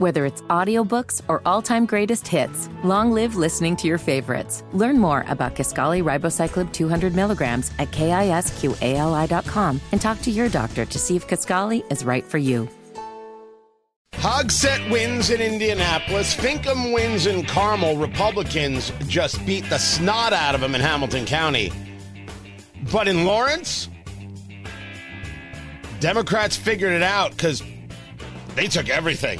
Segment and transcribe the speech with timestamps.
[0.00, 4.64] Whether it's audiobooks or all-time greatest hits, long live listening to your favorites.
[4.72, 10.98] Learn more about Kisqali Ribociclib 200 milligrams at kisqali.com and talk to your doctor to
[10.98, 12.66] see if Kisqali is right for you.
[14.12, 16.34] Hogsett wins in Indianapolis.
[16.34, 17.98] Finkam wins in Carmel.
[17.98, 21.70] Republicans just beat the snot out of them in Hamilton County.
[22.90, 23.90] But in Lawrence,
[26.00, 27.62] Democrats figured it out because
[28.54, 29.38] they took everything.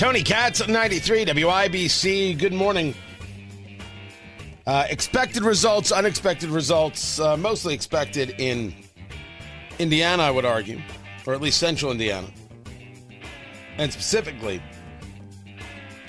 [0.00, 2.38] Tony Katz at 93 WIBC.
[2.38, 2.94] Good morning.
[4.66, 8.74] Uh, expected results, unexpected results, uh, mostly expected in
[9.78, 10.80] Indiana, I would argue,
[11.26, 12.28] or at least central Indiana.
[13.76, 14.62] And specifically,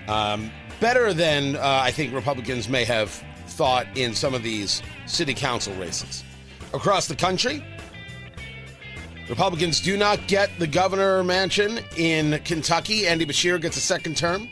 [0.08, 0.49] um,
[0.80, 3.10] better than uh, I think Republicans may have
[3.48, 6.23] thought in some of these city council races.
[6.73, 7.62] Across the country,
[9.31, 13.08] Republicans do not get the governor mansion in Kentucky.
[13.08, 14.49] Andy Beshear gets a second term.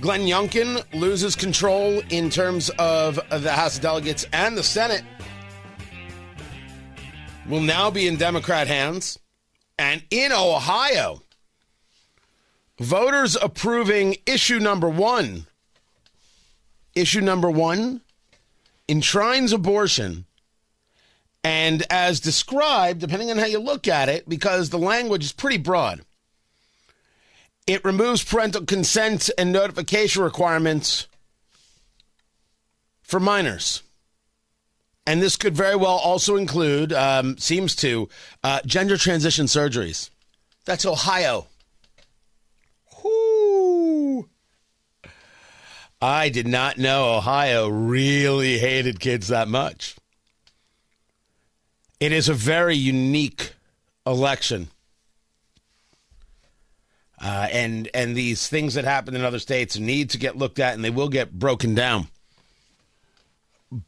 [0.00, 5.02] Glenn Youngkin loses control in terms of the House of Delegates and the Senate.
[7.48, 9.18] Will now be in Democrat hands.
[9.76, 11.22] And in Ohio,
[12.78, 15.48] voters approving issue number one.
[16.94, 18.02] Issue number one
[18.88, 20.26] enshrines abortion
[21.44, 25.58] and as described, depending on how you look at it, because the language is pretty
[25.58, 26.00] broad,
[27.66, 31.06] it removes parental consent and notification requirements
[33.02, 33.82] for minors.
[35.06, 38.08] And this could very well also include, um, seems to,
[38.42, 40.08] uh, gender transition surgeries.
[40.64, 41.48] That's Ohio.
[43.02, 44.30] Whoo!
[46.00, 49.96] I did not know Ohio really hated kids that much.
[52.00, 53.54] It is a very unique
[54.06, 54.68] election.
[57.20, 60.74] Uh, and and these things that happen in other states need to get looked at,
[60.74, 62.08] and they will get broken down.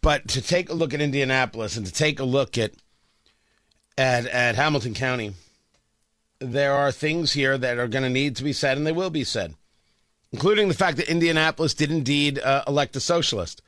[0.00, 2.72] But to take a look at Indianapolis and to take a look at
[3.98, 5.34] at at Hamilton County,
[6.38, 9.10] there are things here that are going to need to be said, and they will
[9.10, 9.54] be said,
[10.32, 13.60] including the fact that Indianapolis did indeed uh, elect a socialist.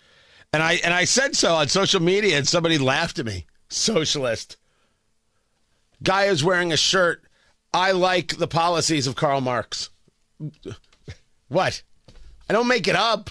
[0.52, 4.56] And I and I said so on social media, and somebody laughed at me socialist.
[6.02, 7.22] Guy is wearing a shirt.
[7.72, 9.90] I like the policies of Karl Marx.
[11.48, 11.82] What?
[12.48, 13.30] I don't make it up.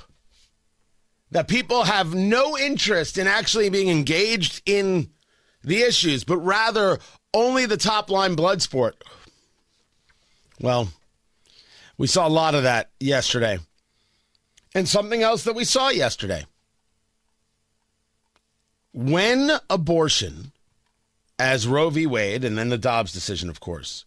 [1.31, 5.09] That people have no interest in actually being engaged in
[5.61, 6.99] the issues, but rather
[7.33, 9.03] only the top line blood sport.
[10.61, 10.89] Well,
[11.97, 13.59] we saw a lot of that yesterday.
[14.73, 16.45] And something else that we saw yesterday
[18.97, 20.51] when abortion,
[21.37, 22.07] as Roe v.
[22.07, 24.05] Wade, and then the Dobbs decision, of course,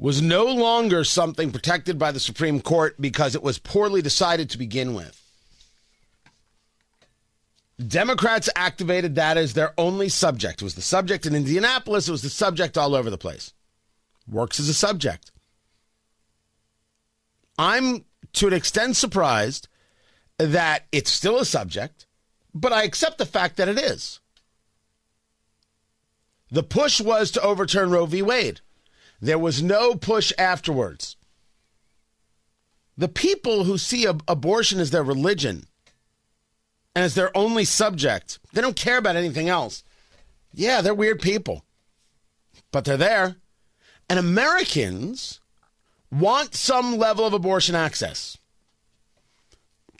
[0.00, 4.58] was no longer something protected by the Supreme Court because it was poorly decided to
[4.58, 5.16] begin with.
[7.86, 10.60] Democrats activated that as their only subject.
[10.60, 13.52] It was the subject in Indianapolis, it was the subject all over the place.
[14.28, 15.30] Works as a subject.
[17.56, 19.68] I'm to an extent surprised
[20.38, 22.06] that it's still a subject
[22.54, 24.20] but I accept the fact that it is.
[26.50, 28.20] The push was to overturn Roe v.
[28.20, 28.60] Wade.
[29.20, 31.16] There was no push afterwards.
[32.98, 35.66] The people who see ab- abortion as their religion
[36.94, 39.82] and as their only subject, they don't care about anything else.
[40.52, 41.64] Yeah, they're weird people,
[42.70, 43.36] but they're there.
[44.10, 45.40] And Americans
[46.10, 48.36] want some level of abortion access.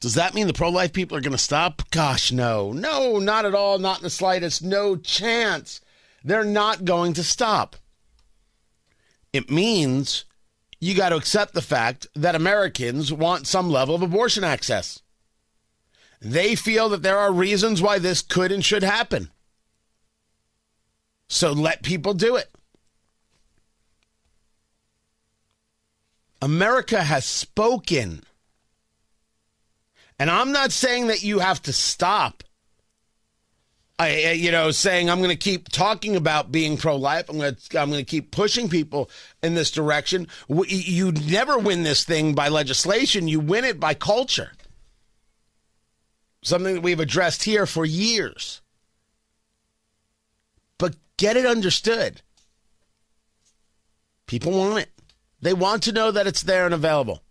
[0.02, 1.88] Does that mean the pro life people are going to stop?
[1.92, 2.72] Gosh, no.
[2.72, 3.78] No, not at all.
[3.78, 4.60] Not in the slightest.
[4.60, 5.80] No chance.
[6.24, 7.76] They're not going to stop.
[9.32, 10.24] It means
[10.80, 15.00] you got to accept the fact that Americans want some level of abortion access.
[16.20, 19.30] They feel that there are reasons why this could and should happen.
[21.28, 22.50] So let people do it.
[26.42, 28.24] America has spoken.
[30.22, 32.44] And I'm not saying that you have to stop.
[33.98, 37.28] I, you know, saying I'm going to keep talking about being pro-life.
[37.28, 39.10] I'm going to I'm going to keep pushing people
[39.42, 40.28] in this direction.
[40.48, 43.26] You never win this thing by legislation.
[43.26, 44.52] You win it by culture.
[46.44, 48.60] Something that we've addressed here for years.
[50.78, 52.22] But get it understood.
[54.28, 54.90] People want it.
[55.40, 57.24] They want to know that it's there and available.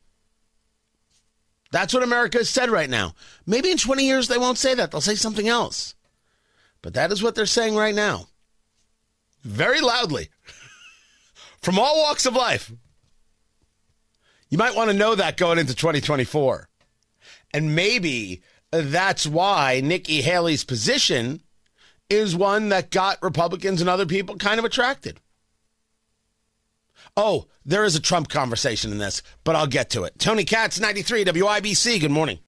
[1.72, 3.16] That's what America has said right now.
[3.46, 4.92] Maybe in 20 years they won't say that.
[4.92, 5.96] They'll say something else.
[6.82, 8.28] But that is what they're saying right now.
[9.44, 10.30] Very loudly.
[11.62, 12.72] From all walks of life.
[14.50, 16.68] You might want to know that going into 2024.
[17.54, 18.42] And maybe
[18.72, 21.42] that's why Nikki Haley's position
[22.10, 25.20] is one that got Republicans and other people kind of attracted.
[27.18, 30.18] Oh, there is a Trump conversation in this, but I'll get to it.
[30.18, 32.00] Tony Katz, 93 WIBC.
[32.00, 32.40] Good morning.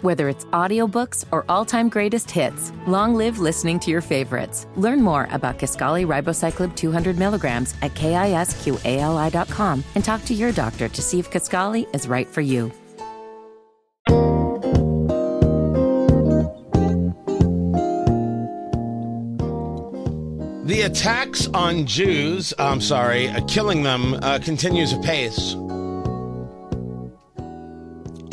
[0.00, 4.66] Whether it's audiobooks or all-time greatest hits, long live listening to your favorites.
[4.74, 11.02] Learn more about Kisqali Ribociclib 200 milligrams at kisqali.com and talk to your doctor to
[11.02, 12.72] see if Kisqali is right for you.
[20.82, 25.52] The attacks on Jews, I'm sorry, uh, killing them, uh, continues apace.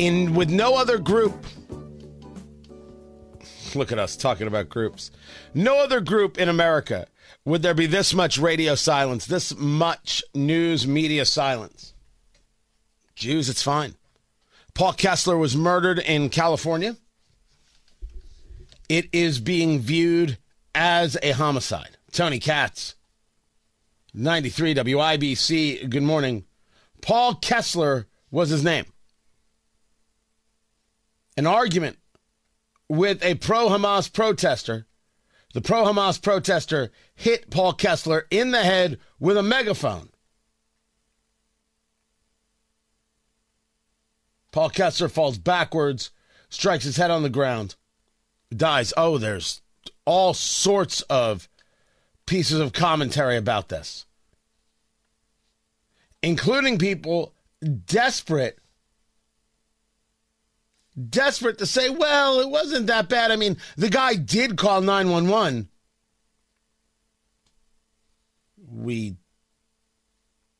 [0.00, 1.46] In with no other group.
[3.76, 5.12] Look at us talking about groups.
[5.54, 7.06] No other group in America
[7.44, 11.94] would there be this much radio silence, this much news media silence.
[13.14, 13.94] Jews, it's fine.
[14.74, 16.96] Paul Kessler was murdered in California.
[18.88, 20.36] It is being viewed
[20.74, 21.96] as a homicide.
[22.12, 22.96] Tony Katz,
[24.14, 25.88] 93 WIBC.
[25.88, 26.44] Good morning.
[27.00, 28.86] Paul Kessler was his name.
[31.36, 31.98] An argument
[32.88, 34.86] with a pro Hamas protester.
[35.54, 40.10] The pro Hamas protester hit Paul Kessler in the head with a megaphone.
[44.52, 46.10] Paul Kessler falls backwards,
[46.48, 47.76] strikes his head on the ground,
[48.54, 48.92] dies.
[48.96, 49.62] Oh, there's
[50.04, 51.48] all sorts of
[52.30, 54.06] pieces of commentary about this,
[56.22, 57.34] including people
[57.84, 58.56] desperate
[61.08, 63.32] desperate to say, well, it wasn't that bad.
[63.32, 65.68] I mean, the guy did call 911.
[68.72, 69.16] We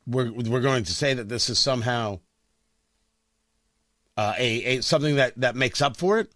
[0.08, 2.19] we're, we're going to say that this is somehow
[4.16, 6.32] uh, a, a something that, that makes up for it.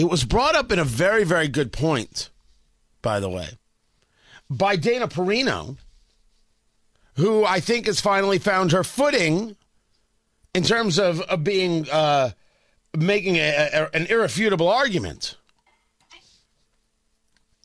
[0.00, 2.30] It was brought up in a very, very good point,
[3.02, 3.48] by the way,
[4.48, 5.76] by Dana Perino,
[7.16, 9.56] who I think has finally found her footing
[10.54, 12.30] in terms of, of being uh,
[12.96, 15.36] making a, a, an irrefutable argument.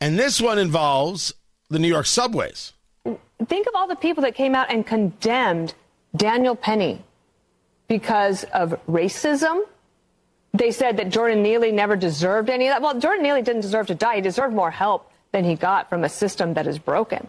[0.02, 1.34] And this one involves
[1.70, 2.74] the New York subways.
[3.46, 5.74] Think of all the people that came out and condemned
[6.18, 7.02] Daniel Penny
[7.88, 9.62] because of racism.
[10.58, 12.82] They said that Jordan Neely never deserved any of that.
[12.82, 14.16] Well, Jordan Neely didn't deserve to die.
[14.16, 17.28] He deserved more help than he got from a system that is broken.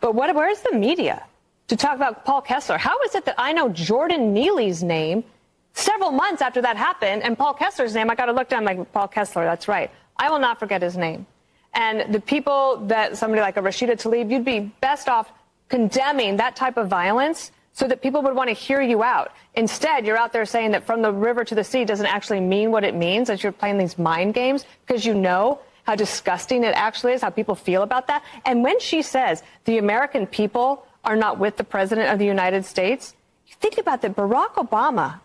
[0.00, 1.22] But what, where's the media?
[1.68, 2.78] to talk about Paul Kessler.
[2.78, 5.24] How is it that I know Jordan Neely's name
[5.72, 8.10] several months after that happened and Paul Kessler's name?
[8.10, 9.44] I got to look down like Paul Kessler.
[9.44, 9.90] That's right.
[10.16, 11.26] I will not forget his name.
[11.74, 15.30] And the people that somebody like a Rashida Tlaib, you'd be best off
[15.68, 19.32] condemning that type of violence so that people would want to hear you out.
[19.54, 22.70] Instead, you're out there saying that from the river to the sea doesn't actually mean
[22.70, 26.74] what it means, as you're playing these mind games because you know how disgusting it
[26.74, 28.24] actually is, how people feel about that.
[28.46, 32.64] And when she says the American people are not with the President of the United
[32.64, 33.14] States.
[33.60, 34.16] Think about that.
[34.16, 35.20] Barack Obama,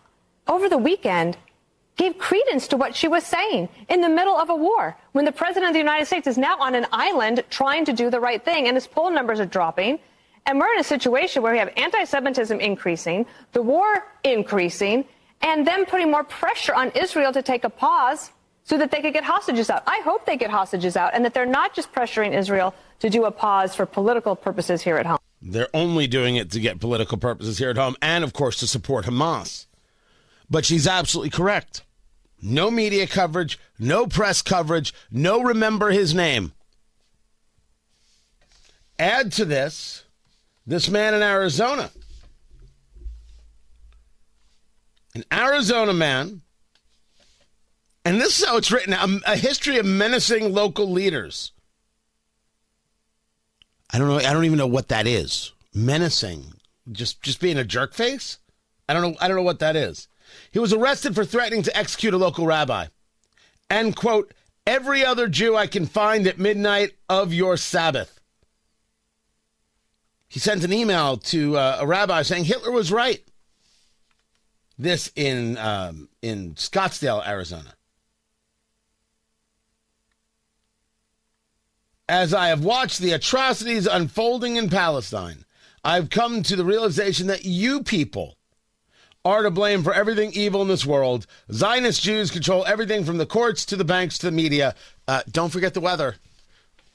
[0.46, 1.38] over the weekend,
[1.96, 5.32] gave credence to what she was saying in the middle of a war when the
[5.32, 8.44] President of the United States is now on an island trying to do the right
[8.44, 9.98] thing and his poll numbers are dropping.
[10.46, 15.04] And we're in a situation where we have anti Semitism increasing, the war increasing,
[15.40, 18.30] and them putting more pressure on Israel to take a pause
[18.64, 19.82] so that they could get hostages out.
[19.86, 23.24] I hope they get hostages out and that they're not just pressuring Israel to do
[23.24, 25.18] a pause for political purposes here at home.
[25.40, 28.66] They're only doing it to get political purposes here at home and, of course, to
[28.68, 29.66] support Hamas.
[30.48, 31.82] But she's absolutely correct.
[32.40, 36.52] No media coverage, no press coverage, no remember his name.
[38.98, 40.04] Add to this
[40.66, 41.90] this man in Arizona.
[45.14, 46.40] An Arizona man,
[48.04, 51.52] and this is how it's written a, history of menacing local leaders.
[53.90, 54.16] I don't know.
[54.16, 55.52] I don't even know what that is.
[55.74, 56.54] Menacing,
[56.90, 58.38] just just being a jerk face.
[58.88, 59.16] I don't know.
[59.20, 60.08] I don't know what that is.
[60.50, 62.86] He was arrested for threatening to execute a local rabbi,
[63.68, 64.32] and quote
[64.66, 68.18] every other Jew I can find at midnight of your Sabbath.
[70.32, 73.22] He sent an email to uh, a rabbi saying Hitler was right.
[74.78, 77.74] This in um, in Scottsdale, Arizona.
[82.08, 85.44] As I have watched the atrocities unfolding in Palestine,
[85.84, 88.38] I've come to the realization that you people
[89.26, 91.26] are to blame for everything evil in this world.
[91.52, 94.74] Zionist Jews control everything from the courts to the banks to the media.
[95.06, 96.16] Uh, don't forget the weather.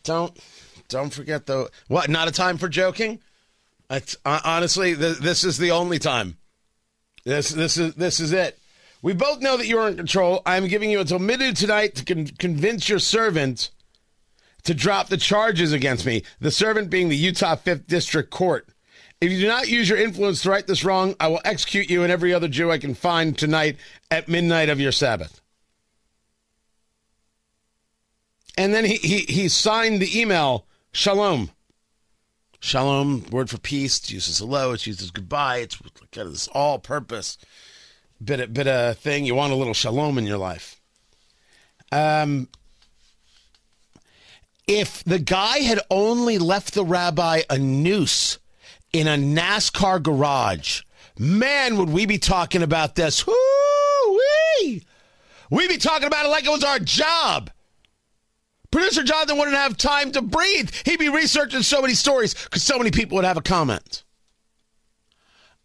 [0.02, 0.36] Don't
[0.90, 2.10] don't forget the what?
[2.10, 3.20] Not a time for joking.
[3.90, 6.38] It's, uh, honestly, th- this is the only time.
[7.24, 8.58] This this is this is it.
[9.02, 10.42] We both know that you're in control.
[10.46, 13.70] I'm giving you until midnight tonight to con- convince your servant
[14.64, 16.24] to drop the charges against me.
[16.40, 18.68] The servant being the Utah Fifth District Court.
[19.20, 22.04] If you do not use your influence to right this wrong, I will execute you
[22.04, 23.78] and every other Jew I can find tonight
[24.12, 25.42] at midnight of your Sabbath.
[28.58, 31.52] And then he, he, he signed the email, Shalom.
[32.60, 33.98] Shalom, word for peace.
[34.00, 34.74] It's used as hello.
[34.74, 35.58] It's used as goodbye.
[35.58, 35.78] It's
[36.12, 37.38] kind of this all purpose
[38.24, 39.26] bit of, bit of thing.
[39.26, 40.80] You want a little shalom in your life.
[41.92, 42.50] Um,
[44.68, 48.40] if the guy had only left the rabbi a noose
[48.92, 50.82] in a NASCAR garage,
[51.18, 53.26] man, would we be talking about this?
[53.26, 54.84] Woo-wee!
[55.50, 57.52] We'd be talking about it like it was our job.
[58.78, 60.70] Producer Jonathan wouldn't have time to breathe.
[60.86, 64.04] He'd be researching so many stories because so many people would have a comment.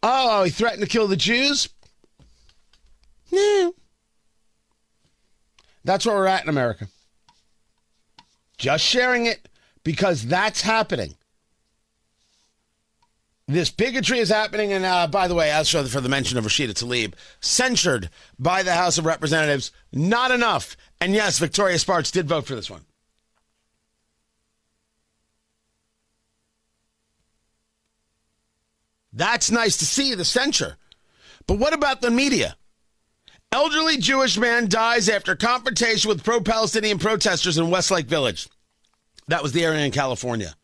[0.03, 1.69] Oh, he threatened to kill the Jews?
[3.31, 3.75] No.
[5.85, 6.87] That's where we're at in America.
[8.57, 9.47] Just sharing it
[9.85, 11.15] because that's happening.
[13.47, 16.39] This bigotry is happening, and uh, by the way, as for the, for the mention
[16.39, 20.79] of Rashida Tlaib, censured by the House of Representatives, not enough.
[20.99, 22.87] And yes, Victoria Spartz did vote for this one.
[29.13, 30.77] That's nice to see the censure.
[31.47, 32.57] But what about the media?
[33.51, 38.49] Elderly Jewish man dies after confrontation with pro Palestinian protesters in Westlake Village.
[39.29, 40.55] That was the area in California.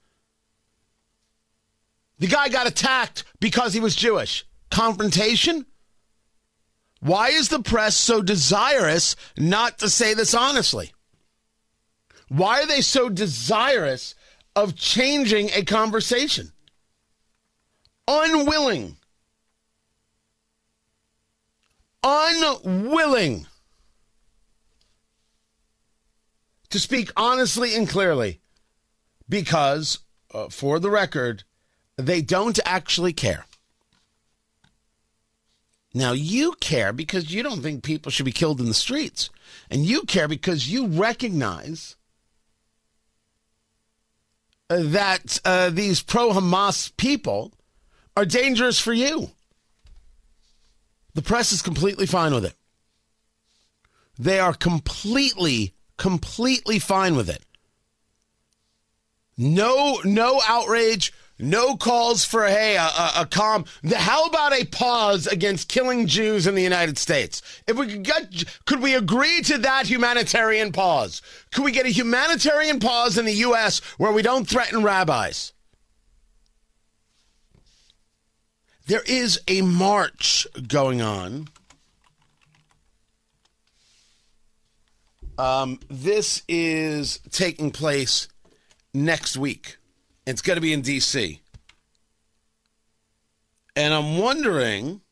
[2.19, 4.45] The guy got attacked because he was Jewish.
[4.71, 5.67] Confrontation?
[7.01, 10.93] Why is the press so desirous not to say this honestly?
[12.29, 14.15] Why are they so desirous
[14.57, 16.53] of changing a conversation?
[18.09, 18.97] Unwilling
[22.03, 23.47] unwilling
[26.71, 28.41] to speak honestly and clearly
[29.29, 29.99] because,
[30.33, 31.45] uh, for the record,
[31.97, 33.45] they don't actually care.
[35.95, 39.31] Now, you care because you don't think people should be killed in the streets.
[39.71, 41.97] And you care because you recognize
[44.69, 47.53] that uh, these pro Hamas people
[48.19, 49.31] are dangerous for you.
[51.15, 52.55] The press is completely fine with it.
[54.19, 57.45] They are completely, completely fine with it.
[59.37, 63.65] No, no outrage, no calls for hey a, a, a calm.
[63.95, 67.41] How about a pause against killing Jews in the United States?
[67.69, 71.23] If we could get, could we agree to that humanitarian pause?
[71.53, 73.79] Could we get a humanitarian pause in the U.S.
[73.97, 75.53] where we don't threaten rabbis?
[78.89, 81.49] There is a march going on.
[85.37, 88.29] Um, this is taking place
[88.95, 89.77] next week.
[90.27, 91.39] It's going to be in D.C.
[93.77, 95.03] And I'm wondering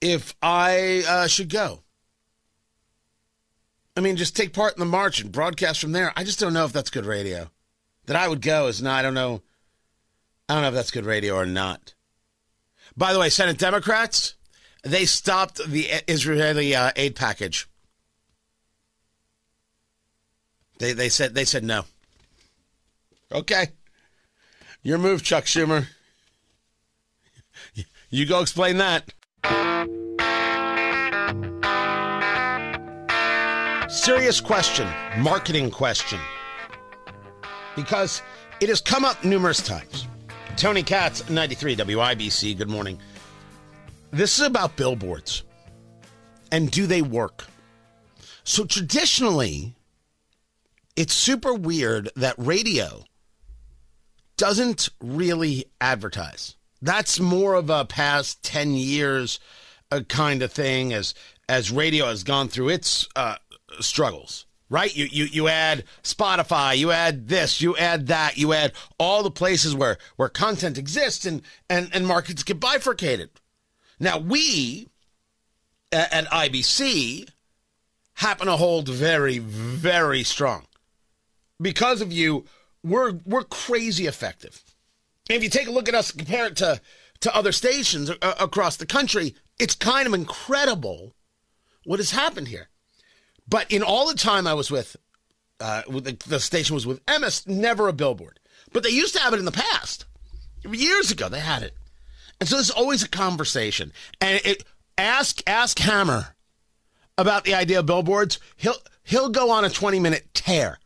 [0.00, 1.80] if I uh, should go.
[3.96, 6.12] I mean, just take part in the march and broadcast from there.
[6.14, 7.50] I just don't know if that's good radio.
[8.04, 9.42] That I would go is not, I don't know.
[10.48, 11.94] I don't know if that's good radio or not.
[12.96, 14.34] By the way, Senate Democrats,
[14.82, 17.68] they stopped the Israeli uh, aid package.
[20.78, 21.84] They they said they said no.
[23.32, 23.68] Okay.
[24.82, 25.86] Your move, Chuck Schumer.
[28.08, 29.12] You go explain that.
[33.90, 34.88] Serious question,
[35.18, 36.20] marketing question.
[37.74, 38.22] Because
[38.60, 40.06] it has come up numerous times.
[40.56, 42.56] Tony Katz, 93 WIBC.
[42.56, 42.98] Good morning.
[44.10, 45.42] This is about billboards.
[46.50, 47.44] And do they work?
[48.42, 49.74] So traditionally,
[50.96, 53.04] it's super weird that radio
[54.38, 56.56] doesn't really advertise.
[56.80, 59.38] That's more of a past 10 years
[59.92, 61.14] uh, kind of thing as
[61.48, 63.36] as radio has gone through its uh,
[63.80, 64.94] struggles right?
[64.94, 69.30] You, you you add Spotify, you add this, you add that, you add all the
[69.30, 73.30] places where where content exists and and and markets get bifurcated.
[74.00, 74.88] Now we
[75.92, 77.28] at, at IBC
[78.14, 80.66] happen to hold very very strong
[81.60, 82.44] because of you.
[82.82, 84.62] We're we're crazy effective.
[85.28, 86.80] If you take a look at us, compare it to
[87.20, 91.14] to other stations uh, across the country, it's kind of incredible
[91.84, 92.68] what has happened here.
[93.48, 94.96] But in all the time I was with,
[95.60, 98.40] uh, the, the station was with Emmis, never a billboard.
[98.72, 100.06] But they used to have it in the past.
[100.70, 101.74] years ago they had it,
[102.40, 103.92] and so there's always a conversation.
[104.20, 104.64] And it
[104.98, 106.34] ask ask Hammer
[107.16, 108.38] about the idea of billboards.
[108.56, 110.78] He'll he'll go on a 20 minute tear,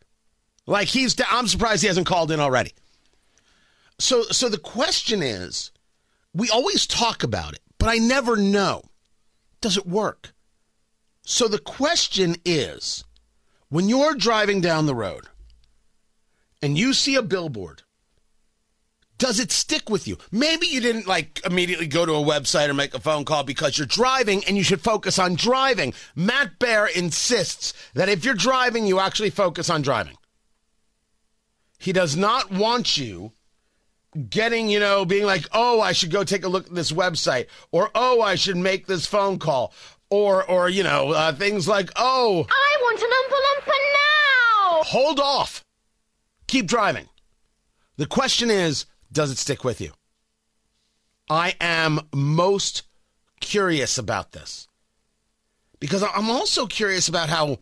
[0.66, 1.16] like he's.
[1.30, 2.74] I'm surprised he hasn't called in already.
[3.98, 5.72] So so the question is,
[6.34, 8.82] we always talk about it, but I never know.
[9.60, 10.32] Does it work?
[11.30, 13.04] So the question is,
[13.68, 15.28] when you're driving down the road
[16.60, 17.84] and you see a billboard
[19.16, 20.16] does it stick with you?
[20.32, 23.76] Maybe you didn't like immediately go to a website or make a phone call because
[23.76, 25.92] you're driving and you should focus on driving.
[26.16, 30.16] Matt Bear insists that if you're driving, you actually focus on driving.
[31.78, 33.32] He does not want you
[34.28, 37.46] getting, you know, being like, oh, I should go take a look at this website,
[37.70, 39.74] or oh, I should make this phone call,
[40.10, 44.82] or, or you know, uh, things like, oh, I want an Oompa Loompa now!
[44.84, 45.64] Hold off.
[46.46, 47.08] Keep driving.
[47.96, 49.92] The question is, does it stick with you?
[51.28, 52.82] I am most
[53.40, 54.68] curious about this
[55.78, 57.58] because I'm also curious about how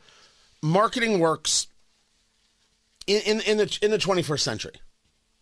[0.63, 1.69] marketing works
[3.07, 4.75] in, in, in, the in the 21st century.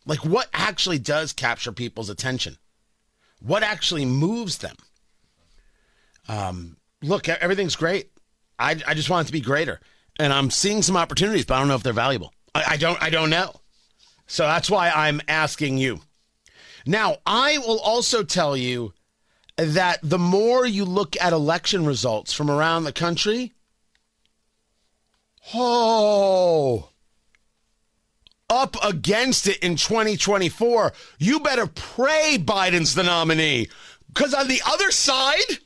[0.05, 2.59] Like what actually does capture people's attention?
[3.41, 4.77] What actually moves them?
[6.29, 8.11] Um, look, everything's great.
[8.59, 9.81] I, I just want it to be greater,
[10.19, 12.33] and I'm seeing some opportunities, but I don't know if they're valuable.
[12.55, 13.55] I, I don't I don't know.
[14.27, 16.01] So that's why I'm asking you.
[16.87, 18.93] Now, I will also tell you
[19.57, 23.55] that the more you look at election results from around the country,
[25.55, 26.91] oh,
[28.49, 33.69] up against it in 2024, you better pray Biden's the nominee.
[34.09, 35.59] Because on the other side,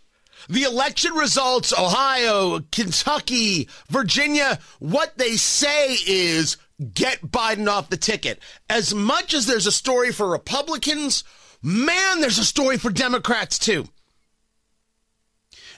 [0.50, 6.57] the election results, Ohio, Kentucky, Virginia, what they say is
[6.92, 8.40] get Biden off the ticket.
[8.69, 11.23] As much as there's a story for Republicans,
[11.62, 13.85] man, there's a story for Democrats too.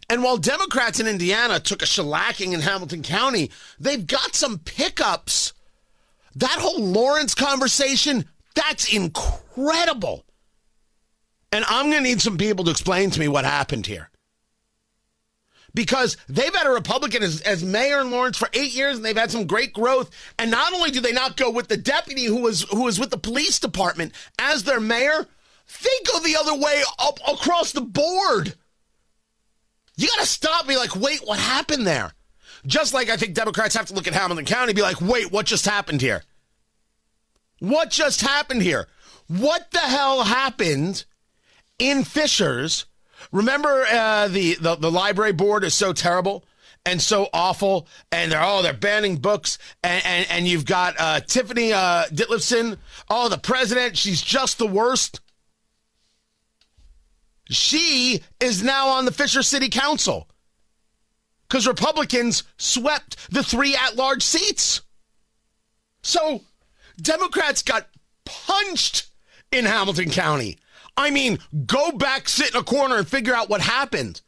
[0.09, 5.53] And while Democrats in Indiana took a shellacking in Hamilton County, they've got some pickups.
[6.35, 10.25] That whole Lawrence conversation, that's incredible.
[11.53, 14.09] And I'm going to need some people to explain to me what happened here
[15.75, 19.17] because they've had a Republican as, as mayor in Lawrence for eight years, and they've
[19.17, 20.11] had some great growth.
[20.39, 23.11] And not only do they not go with the deputy who was who was with
[23.11, 25.27] the police department as their mayor,
[25.83, 28.55] they go the other way up across the board.
[29.97, 30.67] You got to stop.
[30.67, 32.13] me like, wait, what happened there?
[32.67, 35.33] Just like I think Democrats have to look at Hamilton County, and be like, wait,
[35.33, 36.23] what just happened here?
[37.59, 38.89] What just happened here?
[39.29, 41.05] What the hell happened
[41.79, 42.87] in Fishers?
[43.31, 46.45] Remember uh, the, the the library board is so terrible
[46.85, 51.21] and so awful, and they're oh they're banning books, and and, and you've got uh,
[51.21, 55.21] Tiffany uh, Ditlevson, oh the president, she's just the worst.
[57.49, 60.29] She is now on the Fisher City Council
[61.47, 64.81] because Republicans swept the three at-large seats.
[66.03, 66.41] So
[67.01, 67.89] Democrats got
[68.25, 69.11] punched
[69.51, 70.59] in Hamilton County.
[70.97, 74.21] I mean, go back, sit in a corner, and figure out what happened.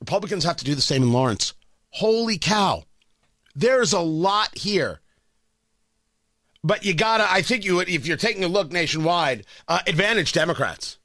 [0.00, 1.54] Republicans have to do the same in Lawrence.
[1.90, 2.84] Holy cow.
[3.54, 5.00] There's a lot here.
[6.64, 10.98] But you gotta, I think you, if you're taking a look nationwide, uh, advantage Democrats,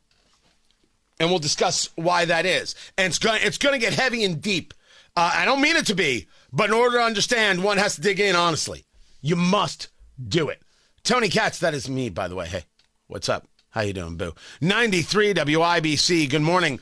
[1.19, 2.75] and we'll discuss why that is.
[2.97, 4.73] And it's gonna, it's to get heavy and deep.
[5.15, 8.01] Uh, I don't mean it to be, but in order to understand, one has to
[8.01, 8.85] dig in honestly.
[9.21, 9.87] You must
[10.27, 10.61] do it.
[11.03, 12.47] Tony Katz, that is me, by the way.
[12.47, 12.65] Hey,
[13.07, 13.47] what's up?
[13.69, 14.33] How you doing, Boo?
[14.61, 16.29] 93 WIBC.
[16.29, 16.79] Good morning.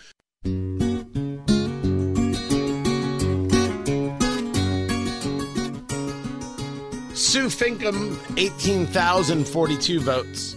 [7.13, 10.55] Sue Finkam, 18,042 votes.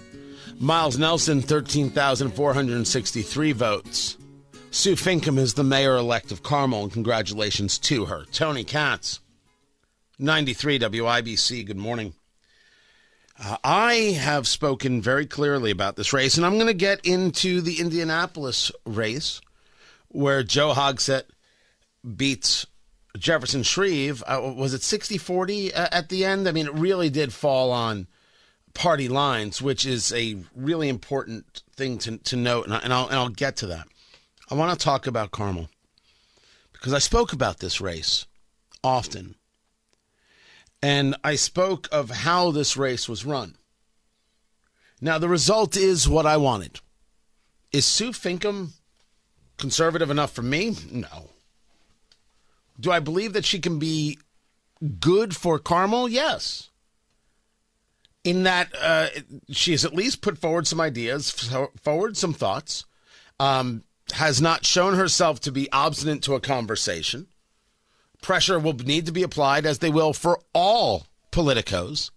[0.60, 4.16] Miles Nelson, 13,463 votes.
[4.70, 8.24] Sue Finkam is the mayor elect of Carmel, and congratulations to her.
[8.32, 9.20] Tony Katz,
[10.18, 11.64] 93 WIBC.
[11.64, 12.14] Good morning.
[13.40, 17.60] Uh, I have spoken very clearly about this race, and I'm going to get into
[17.60, 19.40] the Indianapolis race
[20.08, 21.24] where Joe Hogsett
[22.16, 22.66] beats
[23.16, 24.24] Jefferson Shreve.
[24.26, 26.48] Uh, was it 60 40 uh, at the end?
[26.48, 28.08] I mean, it really did fall on
[28.74, 33.06] party lines, which is a really important thing to, to note, and, I, and, I'll,
[33.06, 33.86] and I'll get to that.
[34.50, 35.68] I want to talk about Carmel
[36.72, 38.26] because I spoke about this race
[38.82, 39.34] often
[40.82, 43.56] and I spoke of how this race was run.
[45.00, 46.80] Now, the result is what I wanted.
[47.72, 48.70] Is Sue Finkam
[49.56, 50.76] conservative enough for me?
[50.90, 51.30] No.
[52.80, 54.18] Do I believe that she can be
[55.00, 56.08] good for Carmel?
[56.08, 56.70] Yes.
[58.24, 59.08] in that uh,
[59.50, 61.30] she has at least put forward some ideas,
[61.82, 62.84] forward some thoughts,
[63.40, 67.26] um, has not shown herself to be obstinate to a conversation.
[68.22, 72.10] Pressure will need to be applied, as they will for all politicos.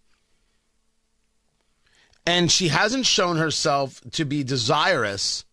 [2.26, 5.46] And she hasn't shown herself to be desirous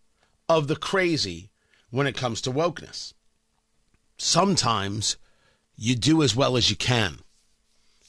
[0.49, 1.51] of the crazy
[1.91, 3.15] when it comes to wokeness.
[4.17, 5.17] Sometimes
[5.77, 7.21] you do as well as you can.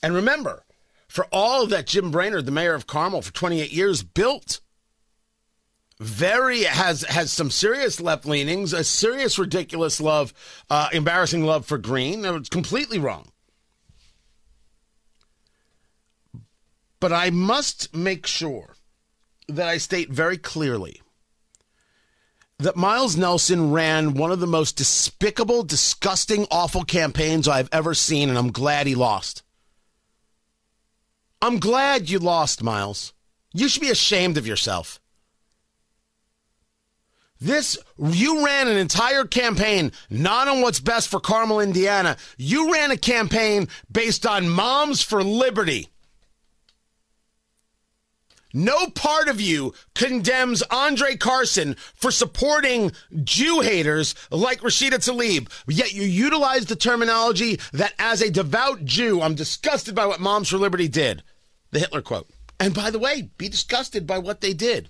[0.02, 0.65] And remember,
[1.08, 4.60] for all that Jim Brainard, the mayor of Carmel for 28 years, built,
[6.00, 10.34] very has has some serious left leanings, a serious ridiculous love,
[10.70, 12.24] uh, embarrassing love for Green.
[12.24, 13.32] It's completely wrong.
[17.00, 18.76] But I must make sure
[19.48, 21.02] that I state very clearly
[22.60, 28.28] that Miles Nelson ran one of the most despicable, disgusting, awful campaigns I've ever seen,
[28.28, 29.44] and I'm glad he lost.
[31.42, 33.14] I'm glad you lost, Miles.
[33.54, 34.99] You should be ashamed of yourself.
[37.41, 42.17] This, you ran an entire campaign not on what's best for Carmel, Indiana.
[42.38, 45.88] You ran a campaign based on Moms for Liberty.
[48.54, 52.91] No part of you condemns Andre Carson for supporting
[53.23, 59.21] Jew haters like Rashida Tlaib, yet you utilize the terminology that as a devout Jew,
[59.21, 61.23] I'm disgusted by what Moms for Liberty did.
[61.71, 62.28] The Hitler quote.
[62.60, 64.89] And by the way, be disgusted by what they did.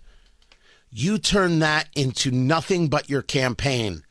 [0.91, 4.03] You turn that into nothing but your campaign.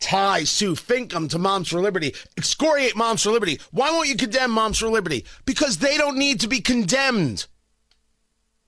[0.00, 3.60] Tie Sue Finkam to Moms for Liberty, excoriate Moms for Liberty.
[3.70, 5.24] Why won't you condemn Moms for Liberty?
[5.44, 7.46] Because they don't need to be condemned.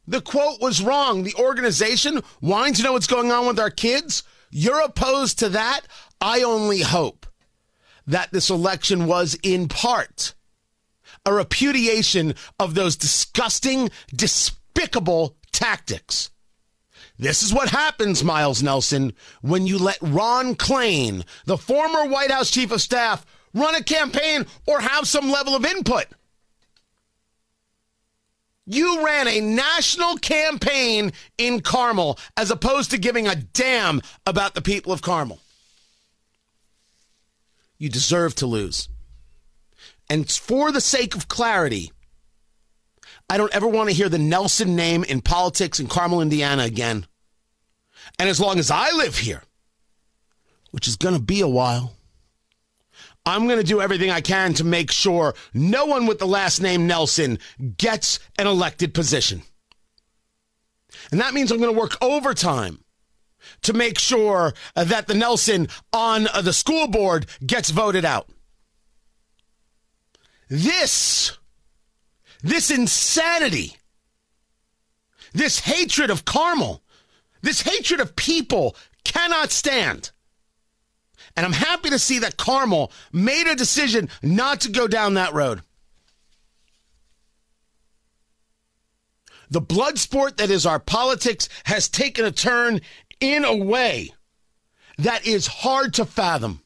[0.06, 1.22] The quote was wrong.
[1.22, 5.82] The organization wanting to know what's going on with our kids, you're opposed to that.
[6.20, 7.26] I only hope
[8.06, 10.34] that this election was in part
[11.26, 16.30] a repudiation of those disgusting, despicable tactics.
[17.18, 22.50] This is what happens, Miles Nelson, when you let Ron Klain, the former White House
[22.50, 26.06] chief of staff, run a campaign or have some level of input.
[28.66, 34.62] You ran a national campaign in Carmel as opposed to giving a damn about the
[34.62, 35.40] people of Carmel.
[37.78, 38.88] You deserve to lose.
[40.10, 41.92] And for the sake of clarity,
[43.30, 47.06] I don't ever want to hear the Nelson name in politics in Carmel, Indiana again.
[48.18, 49.42] And as long as I live here,
[50.70, 51.94] which is going to be a while,
[53.26, 56.62] I'm going to do everything I can to make sure no one with the last
[56.62, 57.38] name Nelson
[57.76, 59.42] gets an elected position.
[61.10, 62.82] And that means I'm going to work overtime
[63.62, 68.28] to make sure that the Nelson on uh, the school board gets voted out.
[70.48, 71.37] This,
[72.42, 73.76] this insanity,
[75.32, 76.82] this hatred of Carmel,
[77.42, 80.10] this hatred of people cannot stand.
[81.36, 85.34] And I'm happy to see that Carmel made a decision not to go down that
[85.34, 85.62] road.
[89.50, 92.80] The blood sport that is our politics has taken a turn
[93.20, 94.12] in a way
[94.98, 96.60] that is hard to fathom.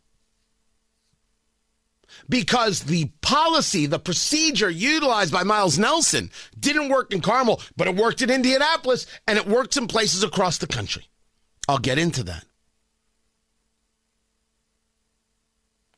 [2.33, 7.95] Because the policy, the procedure utilized by Miles Nelson didn't work in Carmel, but it
[7.95, 11.09] worked in Indianapolis and it works in places across the country.
[11.68, 12.47] I'll get into that.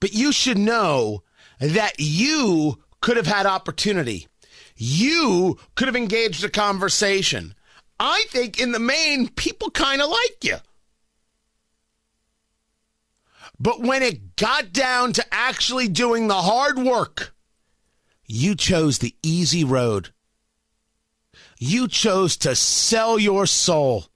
[0.00, 1.22] But you should know
[1.60, 4.26] that you could have had opportunity.
[4.74, 7.54] You could have engaged a conversation.
[8.00, 10.56] I think in the main, people kind of like you.
[13.64, 17.34] But when it got down to actually doing the hard work,
[18.26, 20.10] you chose the easy road.
[21.58, 24.08] You chose to sell your soul.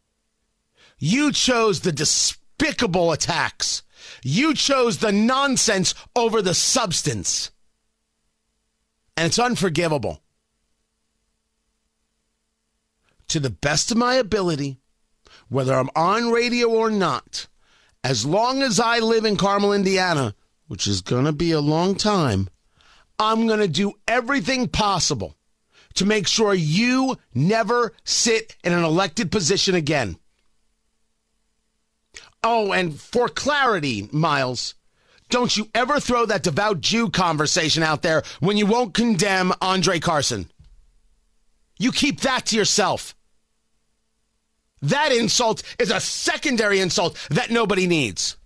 [0.99, 3.83] You chose the despicable attacks.
[4.23, 7.51] You chose the nonsense over the substance.
[9.17, 10.23] And it's unforgivable.
[13.29, 14.79] To the best of my ability,
[15.49, 17.47] whether I'm on radio or not,
[18.05, 20.35] as long as I live in Carmel, Indiana,
[20.67, 22.49] which is going to be a long time,
[23.19, 25.35] I'm going to do everything possible
[25.95, 30.17] to make sure you never sit in an elected position again.
[32.45, 34.75] Oh, and for clarity, Miles,
[35.29, 39.99] don't you ever throw that devout Jew conversation out there when you won't condemn Andre
[39.99, 40.51] Carson.
[41.79, 43.15] You keep that to yourself.
[44.83, 48.37] That insult is a secondary insult that nobody needs.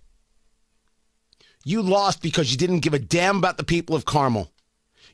[1.63, 4.51] You lost because you didn't give a damn about the people of Carmel.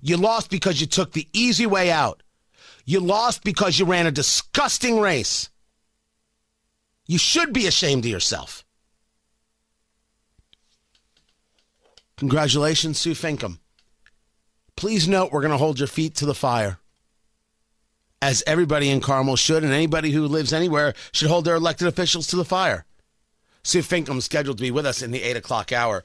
[0.02, 2.24] You lost because you took the easy way out.
[2.86, 5.50] You lost because you ran a disgusting race.
[7.06, 8.66] You should be ashamed of yourself.
[12.18, 13.60] Congratulations, Sue Finkam.
[14.76, 16.79] Please note we're going to hold your feet to the fire.
[18.22, 22.28] As everybody in Carmel should, and anybody who lives anywhere should hold their elected officials
[22.28, 22.86] to the fire.
[23.64, 26.04] Sue Finkam scheduled to be with us in the 8 o'clock hour.